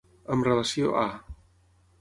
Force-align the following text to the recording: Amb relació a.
Amb 0.35 0.47
relació 0.47 0.95
a. 1.05 1.05